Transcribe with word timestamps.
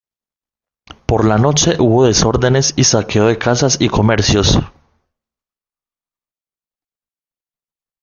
Por 1.05 1.25
la 1.25 1.37
noche 1.37 1.75
hubo 1.79 2.07
desórdenes 2.07 2.73
y 2.75 2.85
saqueo 2.85 3.27
de 3.27 3.37
casas 3.37 3.79
y 3.79 3.87
comercios. 3.87 4.57